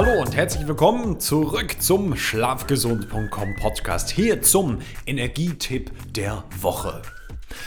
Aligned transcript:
Hallo 0.00 0.20
und 0.20 0.36
herzlich 0.36 0.64
willkommen 0.68 1.18
zurück 1.18 1.82
zum 1.82 2.14
Schlafgesund.com 2.14 3.56
Podcast. 3.56 4.08
Hier 4.10 4.40
zum 4.42 4.78
Energietipp 5.06 5.90
der 6.14 6.44
Woche. 6.60 7.02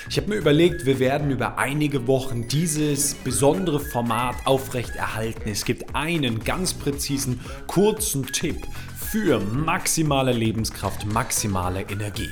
Ich 0.09 0.15
habe 0.15 0.29
mir 0.29 0.35
überlegt, 0.35 0.85
wir 0.85 0.99
werden 0.99 1.29
über 1.29 1.57
einige 1.57 2.07
Wochen 2.07 2.47
dieses 2.47 3.15
besondere 3.15 3.81
Format 3.81 4.35
aufrechterhalten. 4.45 5.49
Es 5.49 5.65
gibt 5.65 5.93
einen 5.93 6.41
ganz 6.41 6.73
präzisen, 6.73 7.41
kurzen 7.67 8.25
Tipp 8.27 8.66
für 8.95 9.41
maximale 9.41 10.31
Lebenskraft, 10.31 11.05
maximale 11.07 11.81
Energie. 11.81 12.29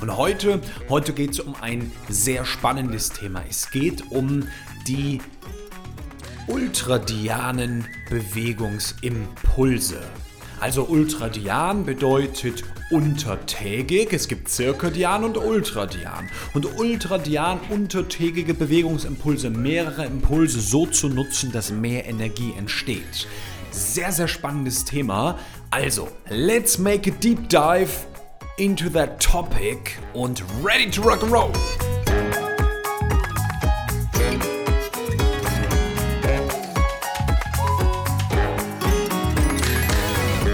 Und 0.00 0.16
heute, 0.16 0.62
heute 0.88 1.12
geht 1.12 1.32
es 1.32 1.40
um 1.40 1.54
ein 1.60 1.92
sehr 2.08 2.46
spannendes 2.46 3.10
Thema. 3.10 3.44
Es 3.46 3.70
geht 3.70 4.10
um 4.10 4.48
die 4.88 5.20
ultradianen 6.48 7.86
Bewegungsimpulse. 8.10 10.02
Also 10.60 10.84
ultradian 10.84 11.84
bedeutet 11.84 12.64
untertägig. 12.90 14.12
Es 14.12 14.26
gibt 14.28 14.48
zirkadian 14.48 15.24
und 15.24 15.36
ultradian. 15.36 16.30
Und 16.54 16.78
ultradian 16.78 17.60
untertägige 17.68 18.54
Bewegungsimpulse, 18.54 19.50
mehrere 19.50 20.06
Impulse 20.06 20.60
so 20.60 20.86
zu 20.86 21.08
nutzen, 21.08 21.52
dass 21.52 21.70
mehr 21.70 22.06
Energie 22.06 22.54
entsteht. 22.56 23.26
Sehr, 23.70 24.12
sehr 24.12 24.28
spannendes 24.28 24.84
Thema. 24.84 25.38
Also, 25.70 26.08
let's 26.30 26.78
make 26.78 27.10
a 27.10 27.14
deep 27.20 27.48
dive 27.50 28.06
into 28.56 28.88
that 28.88 29.20
topic 29.20 29.98
und 30.14 30.42
ready 30.62 30.90
to 30.90 31.02
rock 31.02 31.22
and 31.22 31.32
roll. 31.32 31.52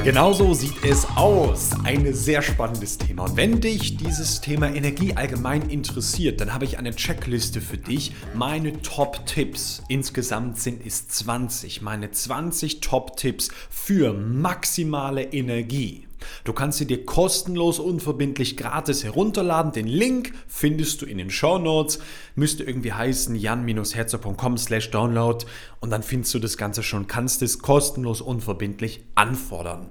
Genauso 0.05 0.53
sieht 0.53 0.85
es 0.85 1.07
aus. 1.15 1.71
Ein 1.85 2.13
sehr 2.13 2.43
spannendes 2.43 2.99
Thema. 2.99 3.27
Und 3.27 3.37
wenn 3.37 3.61
dich 3.61 3.97
dieses 3.97 4.41
Thema 4.41 4.67
Energie 4.75 5.15
allgemein 5.15 5.71
interessiert, 5.71 6.41
dann 6.41 6.53
habe 6.53 6.65
ich 6.65 6.77
eine 6.77 6.91
Checkliste 6.91 7.61
für 7.61 7.79
dich. 7.79 8.13
Meine 8.35 8.83
Top-Tipps, 8.83 9.85
insgesamt 9.87 10.59
sind 10.59 10.85
es 10.85 11.07
20. 11.07 11.83
Meine 11.83 12.11
20 12.11 12.81
Top-Tipps 12.81 13.51
für 13.71 14.13
maximale 14.13 15.23
Energie. 15.23 16.09
Du 16.45 16.53
kannst 16.53 16.79
sie 16.79 16.87
dir 16.87 17.05
kostenlos, 17.05 17.79
unverbindlich, 17.79 18.57
gratis 18.57 19.05
herunterladen. 19.05 19.73
Den 19.73 19.87
Link 19.87 20.33
findest 20.47 21.03
du 21.03 21.07
in 21.07 21.19
den 21.19 21.31
Show 21.31 21.59
Notes. 21.59 21.99
Müsste 22.35 22.65
irgendwie 22.65 22.93
heißen 22.93 23.35
jan-herzer.com 23.35 24.59
slash 24.59 24.91
download 24.91 25.45
und 25.81 25.91
dann 25.91 26.03
findest 26.03 26.35
du 26.35 26.39
das 26.39 26.57
Ganze 26.57 26.83
schon, 26.83 27.07
kannst 27.07 27.43
es 27.43 27.59
kostenlos, 27.59 28.21
unverbindlich 28.21 29.05
anfordern. 29.15 29.91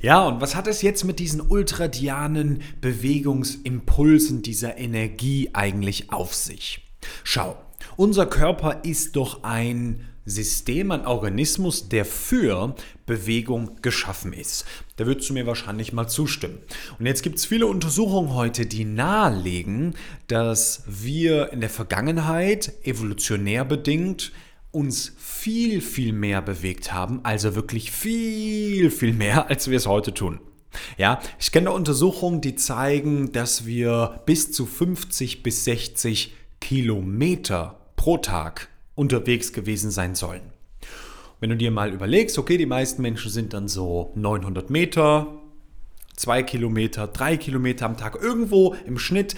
Ja, 0.00 0.26
und 0.26 0.40
was 0.40 0.54
hat 0.54 0.66
es 0.66 0.82
jetzt 0.82 1.04
mit 1.04 1.18
diesen 1.18 1.40
ultradianen 1.40 2.62
Bewegungsimpulsen, 2.80 4.42
dieser 4.42 4.76
Energie 4.76 5.50
eigentlich 5.54 6.12
auf 6.12 6.34
sich? 6.34 6.86
Schau, 7.24 7.56
unser 7.96 8.26
Körper 8.26 8.84
ist 8.84 9.16
doch 9.16 9.42
ein 9.42 10.06
System, 10.26 10.90
ein 10.90 11.06
Organismus, 11.06 11.88
der 11.88 12.04
für 12.04 12.74
Bewegung 13.06 13.76
geschaffen 13.80 14.32
ist. 14.32 14.66
Da 14.96 15.06
würdest 15.06 15.30
du 15.30 15.34
mir 15.34 15.46
wahrscheinlich 15.46 15.92
mal 15.92 16.08
zustimmen. 16.08 16.58
Und 16.98 17.06
jetzt 17.06 17.22
gibt 17.22 17.38
es 17.38 17.46
viele 17.46 17.66
Untersuchungen 17.66 18.34
heute, 18.34 18.66
die 18.66 18.84
nahelegen, 18.84 19.94
dass 20.26 20.82
wir 20.86 21.52
in 21.52 21.60
der 21.60 21.70
Vergangenheit 21.70 22.72
evolutionär 22.84 23.64
bedingt 23.64 24.32
uns 24.72 25.14
viel, 25.16 25.80
viel 25.80 26.12
mehr 26.12 26.42
bewegt 26.42 26.92
haben, 26.92 27.20
also 27.22 27.54
wirklich 27.54 27.90
viel, 27.92 28.90
viel 28.90 29.14
mehr, 29.14 29.48
als 29.48 29.70
wir 29.70 29.76
es 29.76 29.86
heute 29.86 30.12
tun. 30.12 30.40
Ja, 30.98 31.20
ich 31.40 31.52
kenne 31.52 31.70
Untersuchungen, 31.70 32.42
die 32.42 32.56
zeigen, 32.56 33.32
dass 33.32 33.64
wir 33.64 34.20
bis 34.26 34.52
zu 34.52 34.66
50 34.66 35.42
bis 35.42 35.64
60 35.64 36.34
Kilometer 36.60 37.78
pro 37.96 38.18
Tag 38.18 38.68
unterwegs 38.96 39.52
gewesen 39.52 39.92
sein 39.92 40.16
sollen. 40.16 40.42
Wenn 41.38 41.50
du 41.50 41.56
dir 41.56 41.70
mal 41.70 41.92
überlegst, 41.92 42.38
okay, 42.38 42.56
die 42.56 42.66
meisten 42.66 43.02
Menschen 43.02 43.30
sind 43.30 43.52
dann 43.52 43.68
so 43.68 44.10
900 44.16 44.70
Meter, 44.70 45.40
2 46.16 46.42
Kilometer, 46.42 47.06
3 47.06 47.36
Kilometer 47.36 47.86
am 47.86 47.96
Tag, 47.96 48.16
irgendwo 48.20 48.74
im 48.86 48.98
Schnitt 48.98 49.36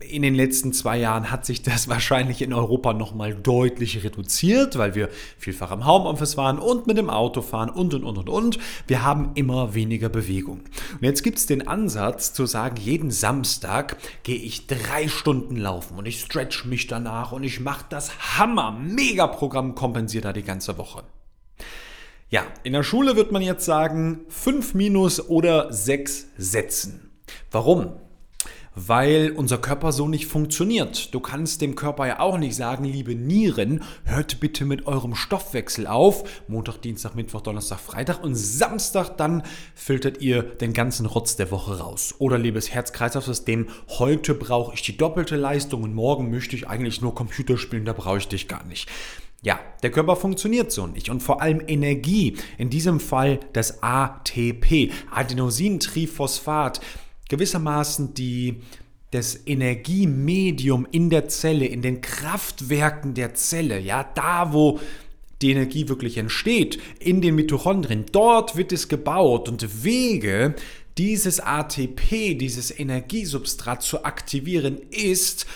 in 0.00 0.22
den 0.22 0.34
letzten 0.34 0.72
zwei 0.72 0.98
Jahren 0.98 1.30
hat 1.30 1.44
sich 1.46 1.62
das 1.62 1.88
wahrscheinlich 1.88 2.42
in 2.42 2.52
Europa 2.52 2.92
nochmal 2.92 3.34
deutlich 3.34 4.02
reduziert, 4.02 4.78
weil 4.78 4.94
wir 4.94 5.08
vielfach 5.38 5.70
am 5.70 5.86
Homeoffice 5.86 6.36
waren 6.36 6.58
und 6.58 6.86
mit 6.86 6.98
dem 6.98 7.10
Auto 7.10 7.42
fahren 7.42 7.70
und 7.70 7.94
und 7.94 8.04
und 8.04 8.18
und 8.18 8.28
und. 8.28 8.58
Wir 8.86 9.04
haben 9.04 9.32
immer 9.34 9.74
weniger 9.74 10.08
Bewegung. 10.08 10.60
Und 10.94 11.02
jetzt 11.02 11.22
gibt 11.22 11.38
es 11.38 11.46
den 11.46 11.68
Ansatz 11.68 12.32
zu 12.32 12.46
sagen, 12.46 12.76
jeden 12.76 13.10
Samstag 13.10 13.96
gehe 14.22 14.36
ich 14.36 14.66
drei 14.66 15.08
Stunden 15.08 15.56
laufen 15.56 15.98
und 15.98 16.06
ich 16.06 16.20
stretch 16.20 16.64
mich 16.64 16.86
danach 16.86 17.32
und 17.32 17.44
ich 17.44 17.60
mache 17.60 17.84
das 17.88 18.38
Hammer-Mega-Programm 18.38 19.74
kompensiert 19.74 20.24
da 20.24 20.32
die 20.32 20.42
ganze 20.42 20.78
Woche. 20.78 21.02
Ja, 22.30 22.44
in 22.62 22.72
der 22.72 22.84
Schule 22.84 23.16
wird 23.16 23.32
man 23.32 23.42
jetzt 23.42 23.64
sagen, 23.64 24.20
fünf 24.28 24.74
minus 24.74 25.28
oder 25.28 25.72
sechs 25.72 26.28
Sätzen. 26.36 27.10
Warum? 27.50 27.92
Weil 28.86 29.32
unser 29.36 29.58
Körper 29.58 29.92
so 29.92 30.08
nicht 30.08 30.26
funktioniert. 30.26 31.12
Du 31.14 31.20
kannst 31.20 31.60
dem 31.60 31.74
Körper 31.74 32.06
ja 32.06 32.20
auch 32.20 32.38
nicht 32.38 32.54
sagen, 32.54 32.84
liebe 32.84 33.14
Nieren, 33.14 33.82
hört 34.04 34.40
bitte 34.40 34.64
mit 34.64 34.86
eurem 34.86 35.14
Stoffwechsel 35.14 35.86
auf. 35.86 36.24
Montag, 36.48 36.78
Dienstag, 36.78 37.14
Mittwoch, 37.14 37.42
Donnerstag, 37.42 37.80
Freitag 37.80 38.22
und 38.22 38.34
Samstag 38.34 39.16
dann 39.16 39.42
filtert 39.74 40.20
ihr 40.20 40.42
den 40.42 40.72
ganzen 40.72 41.06
Rotz 41.06 41.36
der 41.36 41.50
Woche 41.50 41.78
raus. 41.78 42.14
Oder 42.18 42.38
liebes 42.38 42.70
Herz-Kreislauf-System, 42.70 43.68
heute 43.98 44.34
brauche 44.34 44.74
ich 44.74 44.82
die 44.82 44.96
doppelte 44.96 45.36
Leistung 45.36 45.82
und 45.82 45.94
morgen 45.94 46.30
möchte 46.30 46.56
ich 46.56 46.68
eigentlich 46.68 47.00
nur 47.00 47.14
Computer 47.14 47.58
spielen, 47.58 47.84
da 47.84 47.92
brauche 47.92 48.18
ich 48.18 48.28
dich 48.28 48.48
gar 48.48 48.64
nicht. 48.64 48.88
Ja, 49.42 49.58
der 49.82 49.90
Körper 49.90 50.16
funktioniert 50.16 50.70
so 50.70 50.86
nicht 50.86 51.08
und 51.08 51.22
vor 51.22 51.40
allem 51.40 51.62
Energie, 51.66 52.36
in 52.58 52.68
diesem 52.68 53.00
Fall 53.00 53.40
das 53.54 53.82
ATP, 53.82 54.92
Adenosintriphosphat 55.10 56.80
gewissermaßen 57.30 58.12
die, 58.12 58.60
das 59.12 59.40
Energiemedium 59.46 60.86
in 60.90 61.08
der 61.08 61.28
Zelle, 61.28 61.64
in 61.64 61.80
den 61.80 62.02
Kraftwerken 62.02 63.14
der 63.14 63.34
Zelle, 63.34 63.78
ja, 63.78 64.04
da 64.14 64.52
wo 64.52 64.78
die 65.40 65.52
Energie 65.52 65.88
wirklich 65.88 66.18
entsteht, 66.18 66.78
in 66.98 67.22
den 67.22 67.34
Mitochondrien, 67.34 68.04
dort 68.12 68.56
wird 68.56 68.72
es 68.72 68.88
gebaut 68.88 69.48
und 69.48 69.84
Wege, 69.84 70.54
dieses 70.98 71.40
ATP, 71.40 72.34
dieses 72.34 72.76
Energiesubstrat 72.78 73.82
zu 73.82 74.04
aktivieren, 74.04 74.78
ist, 74.90 75.46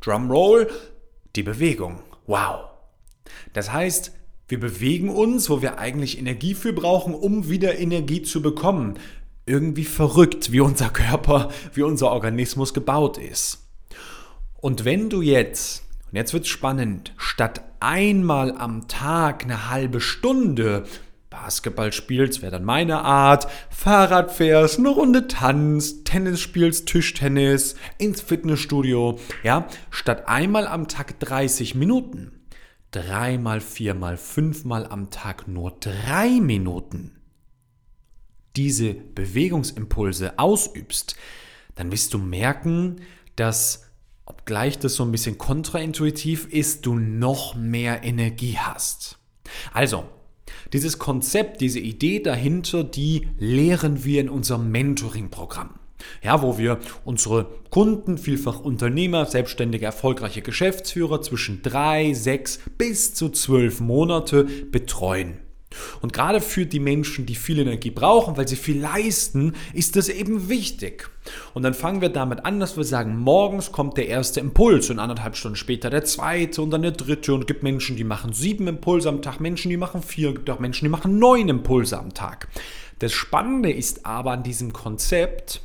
Drumroll, 0.00 0.70
die 1.34 1.42
Bewegung. 1.42 1.98
Wow. 2.26 2.66
Das 3.54 3.72
heißt, 3.72 4.12
wir 4.46 4.60
bewegen 4.60 5.08
uns, 5.08 5.50
wo 5.50 5.62
wir 5.62 5.78
eigentlich 5.78 6.18
Energie 6.18 6.54
für 6.54 6.74
brauchen, 6.74 7.14
um 7.14 7.48
wieder 7.48 7.78
Energie 7.78 8.22
zu 8.22 8.40
bekommen 8.42 8.98
irgendwie 9.46 9.84
verrückt, 9.84 10.52
wie 10.52 10.60
unser 10.60 10.90
Körper, 10.90 11.50
wie 11.72 11.82
unser 11.82 12.10
Organismus 12.10 12.74
gebaut 12.74 13.18
ist. 13.18 13.68
Und 14.56 14.84
wenn 14.84 15.10
du 15.10 15.20
jetzt, 15.20 15.84
und 16.10 16.16
jetzt 16.16 16.32
wird 16.32 16.44
es 16.44 16.50
spannend, 16.50 17.12
statt 17.16 17.62
einmal 17.80 18.56
am 18.56 18.88
Tag 18.88 19.44
eine 19.44 19.68
halbe 19.68 20.00
Stunde 20.00 20.84
Basketball 21.28 21.92
spielst, 21.92 22.42
wäre 22.42 22.52
dann 22.52 22.64
meine 22.64 23.02
Art, 23.02 23.48
Fahrrad 23.68 24.30
fährst, 24.30 24.78
eine 24.78 24.88
Runde 24.88 25.26
tanzt, 25.26 26.04
Tennis 26.04 26.40
spielst, 26.40 26.86
Tischtennis, 26.86 27.74
ins 27.98 28.20
Fitnessstudio, 28.20 29.18
ja, 29.42 29.66
statt 29.90 30.28
einmal 30.28 30.66
am 30.68 30.86
Tag 30.86 31.18
30 31.18 31.74
Minuten, 31.74 32.32
dreimal, 32.92 33.60
viermal, 33.60 34.16
fünfmal 34.16 34.86
am 34.86 35.10
Tag 35.10 35.48
nur 35.48 35.72
drei 35.80 36.40
Minuten 36.40 37.10
diese 38.56 38.94
Bewegungsimpulse 38.94 40.38
ausübst, 40.38 41.16
dann 41.74 41.90
wirst 41.90 42.14
du 42.14 42.18
merken, 42.18 42.96
dass, 43.36 43.90
obgleich 44.26 44.78
das 44.78 44.94
so 44.94 45.04
ein 45.04 45.12
bisschen 45.12 45.38
kontraintuitiv 45.38 46.46
ist, 46.52 46.86
du 46.86 46.94
noch 46.94 47.54
mehr 47.54 48.04
Energie 48.04 48.56
hast. 48.58 49.18
Also, 49.72 50.04
dieses 50.72 50.98
Konzept, 50.98 51.60
diese 51.60 51.80
Idee 51.80 52.20
dahinter, 52.20 52.84
die 52.84 53.28
lehren 53.38 54.04
wir 54.04 54.20
in 54.20 54.28
unserem 54.28 54.70
Mentoring-Programm. 54.70 55.70
Ja, 56.22 56.42
wo 56.42 56.58
wir 56.58 56.80
unsere 57.04 57.46
Kunden, 57.70 58.18
vielfach 58.18 58.60
Unternehmer, 58.60 59.26
selbstständige, 59.26 59.86
erfolgreiche 59.86 60.42
Geschäftsführer 60.42 61.22
zwischen 61.22 61.62
drei, 61.62 62.12
sechs 62.12 62.58
bis 62.76 63.14
zu 63.14 63.30
zwölf 63.30 63.80
Monate 63.80 64.44
betreuen. 64.44 65.43
Und 66.00 66.12
gerade 66.12 66.40
für 66.40 66.66
die 66.66 66.80
Menschen, 66.80 67.26
die 67.26 67.34
viel 67.34 67.58
Energie 67.58 67.90
brauchen, 67.90 68.36
weil 68.36 68.48
sie 68.48 68.56
viel 68.56 68.80
leisten, 68.80 69.54
ist 69.72 69.96
das 69.96 70.08
eben 70.08 70.48
wichtig. 70.48 71.10
Und 71.54 71.62
dann 71.62 71.74
fangen 71.74 72.00
wir 72.00 72.10
damit 72.10 72.44
an, 72.44 72.60
dass 72.60 72.76
wir 72.76 72.84
sagen, 72.84 73.18
morgens 73.18 73.72
kommt 73.72 73.96
der 73.96 74.08
erste 74.08 74.40
Impuls 74.40 74.90
und 74.90 74.98
anderthalb 74.98 75.36
Stunden 75.36 75.56
später 75.56 75.90
der 75.90 76.04
zweite 76.04 76.62
und 76.62 76.70
dann 76.70 76.82
der 76.82 76.92
dritte. 76.92 77.34
Und 77.34 77.46
gibt 77.46 77.62
Menschen, 77.62 77.96
die 77.96 78.04
machen 78.04 78.32
sieben 78.32 78.66
Impulse 78.66 79.08
am 79.08 79.22
Tag, 79.22 79.40
Menschen, 79.40 79.70
die 79.70 79.76
machen 79.76 80.02
vier, 80.02 80.32
gibt 80.32 80.50
auch 80.50 80.58
Menschen, 80.58 80.84
die 80.84 80.90
machen 80.90 81.18
neun 81.18 81.48
Impulse 81.48 81.98
am 81.98 82.14
Tag. 82.14 82.48
Das 82.98 83.12
Spannende 83.12 83.72
ist 83.72 84.06
aber 84.06 84.32
an 84.32 84.42
diesem 84.42 84.72
Konzept, 84.72 85.62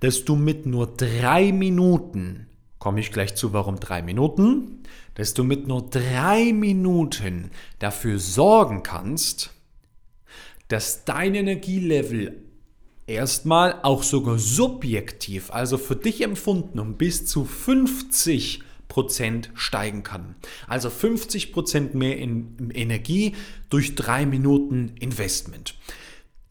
dass 0.00 0.24
du 0.24 0.36
mit 0.36 0.66
nur 0.66 0.86
drei 0.86 1.52
Minuten, 1.52 2.46
komme 2.78 3.00
ich 3.00 3.12
gleich 3.12 3.34
zu, 3.34 3.52
warum 3.52 3.80
drei 3.80 4.02
Minuten, 4.02 4.82
dass 5.16 5.34
du 5.34 5.44
mit 5.44 5.66
nur 5.66 5.82
drei 5.90 6.52
Minuten 6.52 7.50
dafür 7.78 8.18
sorgen 8.18 8.82
kannst, 8.82 9.50
dass 10.68 11.04
dein 11.04 11.34
Energielevel 11.34 12.42
erstmal 13.06 13.80
auch 13.82 14.02
sogar 14.02 14.38
subjektiv, 14.38 15.50
also 15.50 15.78
für 15.78 15.96
dich 15.96 16.22
empfunden, 16.22 16.78
um 16.78 16.94
bis 16.94 17.26
zu 17.26 17.44
50 17.44 18.60
Prozent 18.88 19.50
steigen 19.54 20.02
kann. 20.02 20.36
Also 20.68 20.90
50 20.90 21.52
Prozent 21.52 21.94
mehr 21.94 22.18
in 22.18 22.70
Energie 22.72 23.34
durch 23.68 23.94
drei 23.94 24.26
Minuten 24.26 24.92
Investment. 25.00 25.74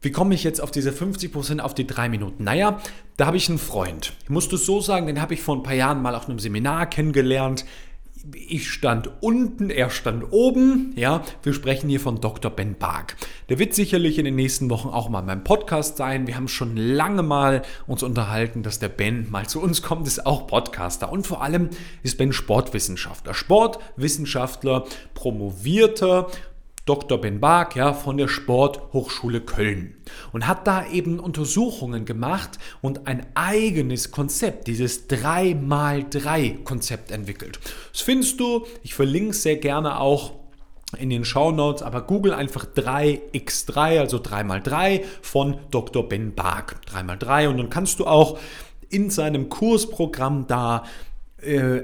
Wie 0.02 0.12
komme 0.12 0.34
ich 0.34 0.44
jetzt 0.44 0.60
auf 0.60 0.70
diese 0.70 0.90
50% 0.90 1.60
auf 1.60 1.74
die 1.74 1.86
drei 1.86 2.08
Minuten? 2.08 2.44
Naja, 2.44 2.80
da 3.16 3.26
habe 3.26 3.36
ich 3.36 3.48
einen 3.48 3.58
Freund. 3.58 4.12
Ich 4.24 4.30
muss 4.30 4.48
das 4.48 4.66
so 4.66 4.80
sagen, 4.80 5.06
den 5.06 5.20
habe 5.20 5.34
ich 5.34 5.42
vor 5.42 5.56
ein 5.56 5.62
paar 5.62 5.74
Jahren 5.74 6.02
mal 6.02 6.14
auf 6.14 6.28
einem 6.28 6.38
Seminar 6.38 6.86
kennengelernt 6.86 7.64
ich 8.34 8.70
stand 8.70 9.10
unten, 9.20 9.70
er 9.70 9.90
stand 9.90 10.32
oben. 10.32 10.92
Ja, 10.96 11.22
wir 11.42 11.52
sprechen 11.52 11.88
hier 11.88 12.00
von 12.00 12.20
Dr. 12.20 12.50
Ben 12.50 12.76
Bark. 12.76 13.16
Der 13.48 13.58
wird 13.58 13.74
sicherlich 13.74 14.18
in 14.18 14.24
den 14.24 14.34
nächsten 14.34 14.70
Wochen 14.70 14.88
auch 14.88 15.08
mal 15.08 15.20
in 15.20 15.26
meinem 15.26 15.44
Podcast 15.44 15.96
sein. 15.96 16.26
Wir 16.26 16.36
haben 16.36 16.48
schon 16.48 16.76
lange 16.76 17.22
mal 17.22 17.62
uns 17.86 18.02
unterhalten, 18.02 18.62
dass 18.62 18.78
der 18.78 18.88
Ben 18.88 19.30
mal 19.30 19.46
zu 19.46 19.60
uns 19.60 19.82
kommt, 19.82 20.06
ist 20.06 20.26
auch 20.26 20.46
Podcaster 20.46 21.12
und 21.12 21.26
vor 21.26 21.42
allem 21.42 21.70
ist 22.02 22.18
Ben 22.18 22.32
Sportwissenschaftler. 22.32 23.34
Sportwissenschaftler, 23.34 24.84
promovierter 25.14 26.28
Dr. 26.86 27.20
Ben 27.20 27.38
Bark 27.40 27.76
ja, 27.76 27.92
von 27.92 28.16
der 28.16 28.28
Sporthochschule 28.28 29.42
Köln 29.42 29.96
und 30.32 30.46
hat 30.46 30.68
da 30.68 30.86
eben 30.86 31.18
Untersuchungen 31.18 32.04
gemacht 32.04 32.60
und 32.80 33.08
ein 33.08 33.26
eigenes 33.34 34.12
Konzept, 34.12 34.68
dieses 34.68 35.10
3x3-Konzept 35.10 37.10
entwickelt. 37.10 37.58
Das 37.92 38.00
findest 38.00 38.38
du, 38.40 38.64
ich 38.84 38.94
verlinke 38.94 39.32
es 39.32 39.42
sehr 39.42 39.56
gerne 39.56 39.98
auch 40.00 40.34
in 40.96 41.10
den 41.10 41.24
Show 41.24 41.50
Notes, 41.50 41.82
aber 41.82 42.02
google 42.02 42.32
einfach 42.32 42.64
3x3, 42.64 43.98
also 43.98 44.18
3x3 44.18 45.02
von 45.20 45.58
Dr. 45.72 46.08
Ben 46.08 46.36
Bark. 46.36 46.76
3x3 46.88 47.48
und 47.48 47.58
dann 47.58 47.68
kannst 47.68 47.98
du 47.98 48.06
auch 48.06 48.38
in 48.88 49.10
seinem 49.10 49.48
Kursprogramm 49.48 50.46
da 50.46 50.84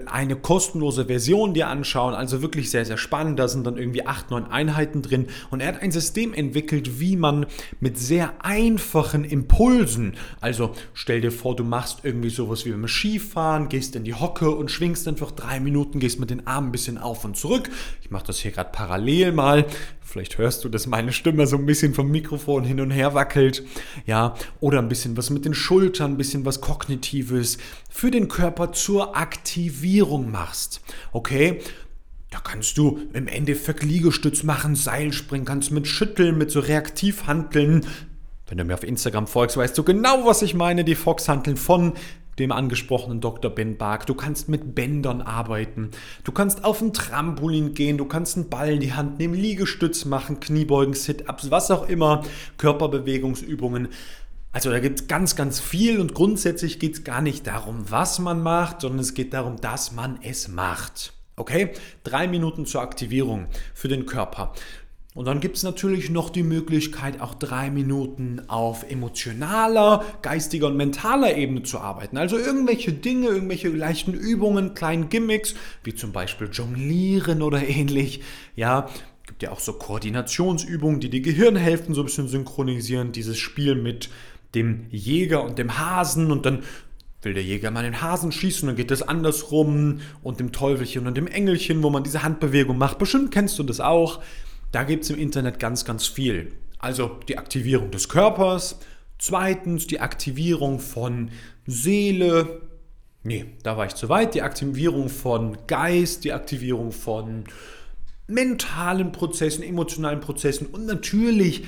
eine 0.07 0.37
kostenlose 0.37 1.05
Version 1.07 1.53
dir 1.53 1.69
anschauen. 1.69 2.15
Also 2.15 2.41
wirklich 2.41 2.71
sehr, 2.71 2.87
sehr 2.87 2.97
spannend. 2.97 3.39
Da 3.39 3.49
sind 3.49 3.67
dann 3.67 3.77
irgendwie 3.77 4.07
acht, 4.07 4.31
neun 4.31 4.47
Einheiten 4.47 5.03
drin. 5.03 5.27
Und 5.51 5.61
er 5.61 5.69
hat 5.69 5.83
ein 5.83 5.93
System 5.93 6.33
entwickelt, 6.33 6.99
wie 7.01 7.17
man 7.17 7.47
mit 7.79 7.99
sehr 7.99 8.33
einfachen 8.41 9.25
Impulsen, 9.25 10.15
also 10.41 10.73
stell 10.95 11.21
dir 11.21 11.31
vor, 11.31 11.55
du 11.55 11.65
machst 11.65 12.01
irgendwie 12.03 12.31
sowas 12.31 12.65
wie 12.65 12.71
beim 12.71 12.89
Skifahren, 12.89 13.69
gehst 13.69 13.95
in 13.95 14.05
die 14.05 14.15
Hocke 14.15 14.51
und 14.51 14.71
schwingst 14.71 15.07
einfach 15.07 15.31
drei 15.31 15.61
Minuten, 15.61 16.01
gehst 16.01 16.19
mit 16.19 16.31
den 16.31 16.47
Armen 16.47 16.69
ein 16.69 16.73
bisschen 16.73 16.97
auf 16.97 17.25
und 17.25 17.37
zurück. 17.37 17.69
Ich 18.01 18.11
mache 18.11 18.27
das 18.27 18.39
hier 18.39 18.53
gerade 18.53 18.71
parallel 18.73 19.33
mal. 19.33 19.67
Vielleicht 20.01 20.37
hörst 20.37 20.65
du, 20.65 20.69
dass 20.69 20.87
meine 20.87 21.13
Stimme 21.13 21.47
so 21.47 21.57
ein 21.57 21.65
bisschen 21.65 21.95
vom 21.95 22.11
Mikrofon 22.11 22.65
hin 22.65 22.81
und 22.81 22.91
her 22.91 23.15
wackelt. 23.15 23.65
Ja, 24.05 24.35
oder 24.61 24.79
ein 24.79 24.89
bisschen 24.89 25.17
was 25.17 25.31
mit 25.31 25.45
den 25.45 25.55
Schultern, 25.55 26.13
ein 26.13 26.17
bisschen 26.17 26.45
was 26.45 26.61
Kognitives 26.61 27.59
für 27.89 28.11
den 28.11 28.29
Körper 28.29 28.73
zur 28.73 29.17
Aktivierung 29.53 30.31
machst. 30.31 30.81
Okay? 31.13 31.61
Da 32.31 32.39
kannst 32.39 32.79
du 32.79 33.01
im 33.13 33.29
Endeffekt 33.29 33.83
Liegestütz 33.83 34.45
machen, 34.45 34.75
Seilspringen, 34.75 35.45
kannst 35.45 35.71
mit 35.71 35.87
Schütteln, 35.87 36.39
mit 36.39 36.51
so 36.51 36.61
Reaktivhanteln. 36.61 37.85
Wenn 38.47 38.59
du 38.59 38.65
mir 38.65 38.73
auf 38.73 38.83
Instagram 38.83 39.27
folgst, 39.27 39.59
weißt 39.59 39.77
du 39.77 39.83
genau, 39.83 40.25
was 40.25 40.41
ich 40.41 40.55
meine. 40.55 40.85
Die 40.85 40.95
Foxhanteln 40.95 41.59
von 41.59 41.93
dem 42.39 42.51
angesprochenen 42.51 43.21
Dr. 43.21 43.51
Ben 43.51 43.77
Bark. 43.77 44.07
Du 44.07 44.15
kannst 44.15 44.49
mit 44.49 44.75
Bändern 44.75 45.21
arbeiten. 45.21 45.91
Du 46.25 46.33
kannst 46.33 46.65
auf 46.65 46.81
ein 46.81 46.95
Trampolin 46.95 47.75
gehen. 47.75 47.99
Du 47.99 48.07
kannst 48.07 48.39
einen 48.39 48.49
Ball 48.49 48.71
in 48.73 48.81
die 48.81 48.95
Hand 48.95 49.19
nehmen, 49.19 49.35
Liegestütz 49.35 50.07
machen, 50.07 50.41
Kniebeugen, 50.41 50.95
Sit-Ups, 50.95 51.51
was 51.51 51.71
auch 51.71 51.91
immer, 51.91 52.25
Körperbewegungsübungen. 52.57 53.89
Also 54.53 54.71
da 54.71 54.81
gibt 54.81 55.01
es 55.01 55.09
ganz, 55.09 55.35
ganz 55.35 55.61
viel 55.61 55.99
und 55.99 56.13
grundsätzlich 56.13 56.79
geht 56.79 56.93
es 56.93 57.05
gar 57.05 57.23
nicht 57.23 57.47
darum, 57.47 57.91
was 57.91 58.19
man 58.19 58.43
macht, 58.43 58.83
sondern 58.83 59.01
es 59.01 59.15
geht 59.15 59.33
darum, 59.33 59.57
dass 59.61 59.93
man 59.93 60.19
es 60.23 60.49
macht. 60.49 61.15
Okay? 61.37 61.71
Drei 62.05 62.29
Minuten 62.29 62.67
zur 62.67 62.83
Aktivierung 62.83 63.47
für 63.73 63.89
den 63.89 64.05
Körper. 64.05 64.53
Und 65.15 65.27
dann 65.27 65.41
gibt 65.41 65.57
es 65.57 65.63
natürlich 65.63 66.11
noch 66.11 66.31
die 66.31 66.43
Möglichkeit, 66.43 67.21
auch 67.21 67.35
drei 67.35 67.71
Minuten 67.71 68.43
auf 68.49 68.91
emotionaler, 68.91 70.05
geistiger 70.23 70.69
und 70.69 70.77
mentaler 70.77 71.37
Ebene 71.37 71.63
zu 71.63 71.79
arbeiten. 71.81 72.17
Also 72.17 72.39
irgendwelche 72.39 72.93
Dinge, 72.93 73.29
irgendwelche 73.29 73.69
leichten 73.69 74.15
Übungen, 74.15 74.73
kleinen 74.75 75.11
Gimmicks, 75.11 75.55
wie 75.85 75.95
zum 75.95 76.13
Beispiel 76.13 76.49
Jonglieren 76.51 77.43
oder 77.43 77.67
ähnlich. 77.67 78.23
Ja, 78.57 78.89
gibt 79.27 79.43
ja 79.43 79.51
auch 79.51 79.61
so 79.61 79.75
Koordinationsübungen, 79.75 81.01
die 81.01 81.11
die 81.11 81.23
Gehirnhälften 81.23 81.95
so 81.95 82.03
ein 82.03 82.07
bisschen 82.07 82.29
synchronisieren. 82.29 83.13
Dieses 83.13 83.39
Spiel 83.39 83.75
mit 83.75 84.09
dem 84.55 84.87
Jäger 84.91 85.43
und 85.43 85.59
dem 85.59 85.79
Hasen 85.79 86.31
und 86.31 86.47
dann 86.47 86.63
will 87.23 87.35
der 87.35 87.43
Jäger 87.43 87.71
mal 87.71 87.85
den 87.85 88.03
Hasen 88.03 88.33
schießen, 88.33 88.67
dann 88.67 88.77
geht 88.77 88.91
das 88.91 89.03
andersrum 89.03 90.01
und 90.23 90.41
dem 90.41 90.53
Teufelchen 90.53 91.07
und 91.07 91.17
dem 91.17 91.27
Engelchen, 91.27 91.83
wo 91.83 91.91
man 91.91 92.03
diese 92.03 92.23
Handbewegung 92.23 92.79
macht. 92.79 92.99
Bestimmt 92.99 93.31
kennst 93.31 93.59
du 93.59 93.63
das 93.63 93.81
auch. 93.81 94.21
Da 94.73 94.85
gibt 94.85 95.05
es 95.05 95.11
im 95.11 95.19
Internet 95.19 95.59
ganz, 95.59 95.85
ganz 95.85 96.07
viel. 96.07 96.53
Also 96.79 97.21
die 97.29 97.39
Aktivierung 97.39 97.91
des 97.91 98.09
Körpers, 98.09 98.81
zweitens 99.19 99.87
die 99.87 100.01
Aktivierung 100.01 100.81
von 100.81 101.31
Seele, 101.67 102.63
nee, 103.23 103.47
da 103.63 103.77
war 103.77 103.87
ich 103.87 103.95
zu 103.95 104.09
weit, 104.09 104.35
die 104.35 104.43
Aktivierung 104.43 105.09
von 105.09 105.57
Geist, 105.69 106.25
die 106.25 106.33
Aktivierung 106.33 106.91
von 106.91 107.45
mentalen 108.27 109.13
Prozessen, 109.13 109.63
emotionalen 109.63 110.21
Prozessen 110.21 110.67
und 110.67 110.87
natürlich 110.87 111.65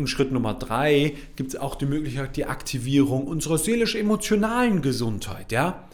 im 0.00 0.06
Schritt 0.06 0.32
Nummer 0.32 0.54
drei 0.54 1.14
gibt 1.36 1.50
es 1.50 1.60
auch 1.60 1.76
die 1.76 1.86
Möglichkeit, 1.86 2.36
die 2.36 2.46
Aktivierung 2.46 3.26
unserer 3.26 3.58
seelisch-emotionalen 3.58 4.82
Gesundheit. 4.82 5.52
Ja? 5.52 5.84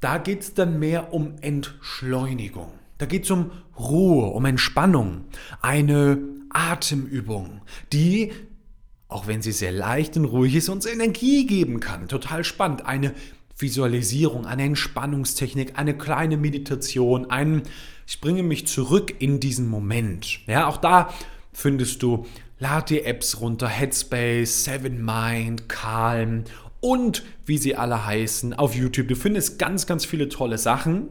Da 0.00 0.18
geht 0.18 0.42
es 0.42 0.54
dann 0.54 0.78
mehr 0.78 1.12
um 1.12 1.34
Entschleunigung. 1.40 2.70
Da 2.98 3.06
geht 3.06 3.24
es 3.24 3.30
um 3.30 3.50
Ruhe, 3.78 4.26
um 4.26 4.44
Entspannung, 4.44 5.24
eine 5.60 6.18
Atemübung, 6.50 7.62
die, 7.92 8.32
auch 9.08 9.26
wenn 9.26 9.42
sie 9.42 9.52
sehr 9.52 9.72
leicht 9.72 10.16
und 10.16 10.26
ruhig 10.26 10.54
ist, 10.54 10.68
uns 10.68 10.86
Energie 10.86 11.46
geben 11.46 11.80
kann. 11.80 12.06
Total 12.06 12.44
spannend. 12.44 12.86
Eine 12.86 13.12
Visualisierung, 13.56 14.46
eine 14.46 14.64
Entspannungstechnik, 14.64 15.78
eine 15.78 15.96
kleine 15.96 16.36
Meditation, 16.36 17.30
ein 17.30 17.62
Ich 18.06 18.20
bringe 18.20 18.42
mich 18.42 18.66
zurück 18.66 19.14
in 19.18 19.40
diesen 19.40 19.68
Moment. 19.68 20.46
Ja, 20.46 20.66
auch 20.66 20.76
da 20.76 21.12
findest 21.52 22.02
du, 22.02 22.26
lad 22.62 22.90
die 22.90 23.02
Apps 23.02 23.40
runter, 23.40 23.68
Headspace, 23.68 24.64
Seven 24.64 25.04
Mind, 25.04 25.68
Calm 25.68 26.44
und 26.80 27.22
wie 27.44 27.58
sie 27.58 27.76
alle 27.76 28.06
heißen 28.06 28.54
auf 28.54 28.74
YouTube. 28.74 29.08
Du 29.08 29.16
findest 29.16 29.58
ganz, 29.58 29.86
ganz 29.86 30.04
viele 30.04 30.28
tolle 30.28 30.58
Sachen 30.58 31.08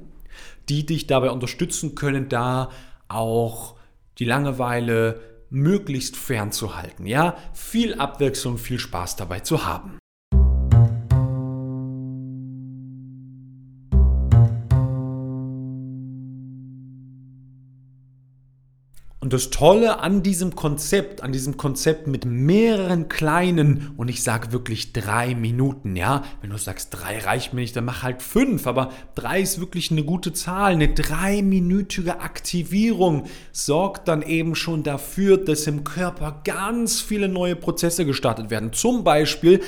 die 0.70 0.86
dich 0.86 1.08
dabei 1.08 1.32
unterstützen 1.32 1.96
können, 1.96 2.30
da 2.30 2.70
auch 3.08 3.76
die 4.20 4.26
Langeweile 4.26 5.20
möglichst 5.50 6.16
fernzuhalten. 6.16 7.06
Ja, 7.06 7.36
viel 7.54 7.96
Abwechslung, 7.96 8.58
viel 8.58 8.80
Spaß 8.80 9.16
dabei 9.16 9.42
zu 9.42 9.66
haben. 9.66 10.01
Und 19.32 19.36
das 19.36 19.50
Tolle 19.50 20.02
an 20.02 20.24
diesem 20.24 20.56
Konzept, 20.58 21.24
an 21.24 21.32
diesem 21.32 21.56
Konzept 21.56 22.06
mit 22.06 22.26
mehreren 22.26 23.08
kleinen, 23.08 23.94
und 23.96 24.10
ich 24.10 24.24
sage 24.24 24.52
wirklich 24.52 24.92
drei 24.92 25.36
Minuten, 25.36 25.96
ja, 25.96 26.26
wenn 26.42 26.50
du 26.50 26.58
sagst, 26.58 26.90
drei 26.92 27.18
reicht 27.20 27.54
mir 27.54 27.62
nicht, 27.62 27.74
dann 27.74 27.86
mach 27.86 28.04
halt 28.04 28.22
fünf, 28.22 28.68
aber 28.68 28.92
drei 29.16 29.40
ist 29.40 29.62
wirklich 29.62 29.90
eine 29.90 30.04
gute 30.04 30.34
Zahl. 30.34 30.74
Eine 30.74 30.90
dreiminütige 30.90 32.20
Aktivierung 32.20 33.24
sorgt 33.54 34.10
dann 34.10 34.22
eben 34.22 34.54
schon 34.54 34.84
dafür, 34.84 35.38
dass 35.38 35.66
im 35.66 35.86
Körper 35.86 36.42
ganz 36.44 37.00
viele 37.00 37.30
neue 37.30 37.56
Prozesse 37.56 38.06
gestartet 38.06 38.50
werden. 38.50 38.74
Zum 38.74 39.06
Beispiel 39.06 39.62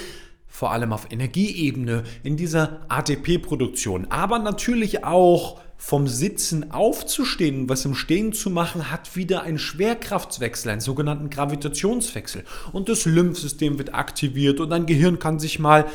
vor 0.45 0.71
allem 0.71 0.91
auf 0.91 1.09
Energieebene 1.09 2.03
in 2.21 2.35
dieser 2.35 2.81
ATP-Produktion, 2.89 4.07
aber 4.09 4.39
natürlich 4.39 5.05
auch 5.05 5.61
vom 5.85 6.07
Sitzen 6.07 6.71
aufzustehen 6.71 7.59
und 7.59 7.69
was 7.69 7.83
im 7.83 7.93
Stehen 7.93 8.31
zu 8.31 8.49
machen, 8.49 8.89
hat 8.89 9.17
wieder 9.17 9.43
einen 9.43 9.59
Schwerkraftswechsel, 9.59 10.71
einen 10.71 10.79
sogenannten 10.79 11.29
Gravitationswechsel. 11.29 12.45
Und 12.71 12.87
das 12.87 13.03
Lymphsystem 13.03 13.77
wird 13.77 13.93
aktiviert 13.93 14.61
und 14.61 14.69
dein 14.69 14.85
Gehirn 14.85 15.19
kann 15.19 15.39
sich 15.39 15.59
mal 15.59 15.85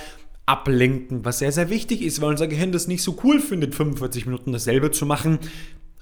ablenken, 0.44 1.24
was 1.24 1.38
sehr, 1.38 1.52
sehr 1.52 1.70
wichtig 1.70 2.02
ist, 2.02 2.20
weil 2.20 2.28
unser 2.28 2.48
Gehirn 2.48 2.70
das 2.70 2.86
nicht 2.86 3.02
so 3.02 3.18
cool 3.24 3.40
findet, 3.40 3.74
45 3.74 4.26
Minuten 4.26 4.52
dasselbe 4.52 4.90
zu 4.90 5.06
machen. 5.06 5.38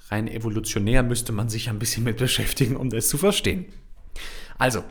Rein 0.09 0.27
evolutionär 0.27 1.01
müsste 1.01 1.31
man 1.31 1.47
sich 1.47 1.69
ein 1.69 1.79
bisschen 1.79 2.03
mit 2.03 2.17
beschäftigen, 2.17 2.75
um 2.75 2.89
das 2.89 3.07
zu 3.07 3.17
verstehen. 3.17 3.67
Also, 4.57 4.83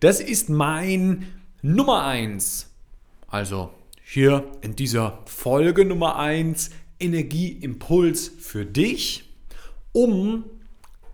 das 0.00 0.20
ist 0.20 0.48
mein 0.48 1.28
Nummer 1.62 2.04
1. 2.06 2.74
Also, 3.28 3.70
hier 4.02 4.50
in 4.62 4.74
dieser 4.74 5.20
Folge 5.26 5.84
Nummer 5.84 6.18
1 6.18 6.70
Energieimpuls 7.02 8.32
für 8.38 8.64
dich, 8.64 9.24
um 9.92 10.44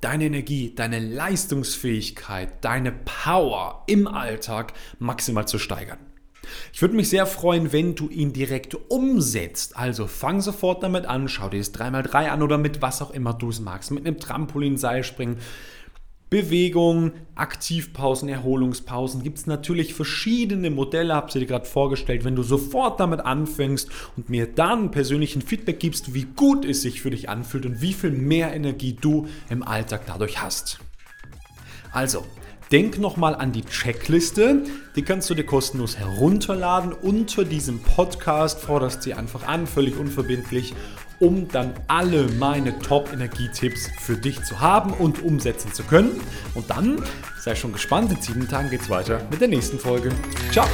deine 0.01 0.27
Energie, 0.27 0.75
deine 0.75 1.01
Leistungsfähigkeit, 1.01 2.65
deine 2.65 2.93
Power 2.93 3.85
im 3.87 4.07
Alltag 4.07 4.73
maximal 4.99 5.49
zu 5.49 5.59
steigern. 5.59 5.99
Ich 6.73 6.81
würde 6.81 6.95
mich 6.95 7.11
sehr 7.11 7.27
freuen, 7.27 7.73
wenn 7.73 7.95
du 7.95 8.09
ihn 8.09 8.33
direkt 8.33 8.75
umsetzt. 8.91 9.77
Also 9.77 10.07
fang 10.07 10.41
sofort 10.41 10.83
damit 10.83 11.07
an, 11.07 11.29
schau 11.29 11.49
dir 11.49 11.59
das 11.59 11.75
3x3 11.75 12.29
an 12.29 12.43
oder 12.43 12.59
mit 12.59 12.81
was 12.81 13.03
auch 13.03 13.11
immer 13.11 13.35
du 13.35 13.51
es 13.51 13.61
magst. 13.61 13.91
Mit 13.91 14.07
einem 14.07 14.19
Trampolinseil 14.19 15.05
springen, 15.05 15.39
Bewegung, 16.31 17.13
Aktivpausen, 17.37 18.29
Erholungspausen 18.29 19.23
gibt 19.23 19.39
es 19.39 19.47
natürlich 19.47 19.95
verschiedene 19.95 20.71
Modelle, 20.71 21.15
habe 21.15 21.33
sie 21.33 21.39
dir 21.39 21.47
gerade 21.47 21.65
vorgestellt. 21.65 22.25
Wenn 22.25 22.37
du 22.37 22.43
sofort 22.43 23.01
damit 23.01 23.21
anfängst 23.21 23.89
und 24.17 24.29
mir 24.29 24.47
dann 24.47 24.91
persönlichen 24.91 25.41
Feedback 25.41 25.81
gibst, 25.81 26.13
wie 26.13 26.27
gut 26.37 26.67
es 26.67 26.83
sich 26.83 27.01
für 27.01 27.11
dich 27.11 27.31
anfühlt 27.31 27.65
und 27.65 27.81
wie 27.81 27.95
viel 27.95 28.11
mehr 28.11 28.53
Energie 28.55 28.95
du 29.01 29.27
im 29.49 29.63
Alltag 29.63 30.03
dadurch 30.07 30.43
hast. 30.43 30.81
Also, 31.93 32.27
denk 32.71 32.99
nochmal 32.99 33.35
an 33.35 33.53
die 33.53 33.65
Checkliste. 33.65 34.65
Die 34.97 35.03
kannst 35.03 35.31
du 35.31 35.35
dir 35.35 35.45
kostenlos 35.45 35.97
herunterladen. 35.97 36.93
Unter 36.93 37.47
diesem 37.47 37.81
Podcast 37.81 38.61
forderst 38.61 39.03
sie 39.03 39.15
einfach 39.15 39.49
an, 39.49 39.67
völlig 39.67 39.97
unverbindlich 39.97 40.75
um 41.21 41.49
dann 41.49 41.73
alle 41.87 42.29
meine 42.39 42.79
Top-Energietipps 42.79 43.91
für 44.01 44.17
dich 44.17 44.43
zu 44.45 44.61
haben 44.61 44.93
und 44.93 45.23
umsetzen 45.23 45.73
zu 45.73 45.83
können. 45.83 46.21
Und 46.55 46.71
dann 46.71 47.03
sei 47.41 47.55
schon 47.55 47.73
gespannt, 47.73 48.13
in 48.13 48.21
sieben 48.21 48.49
Tagen 48.49 48.71
geht 48.71 48.83
es 48.83 48.91
weiter 48.91 49.21
mit 49.31 49.41
der 49.41 49.49
nächsten 49.49 49.79
Folge. 49.79 50.11
Ciao! 50.53 50.67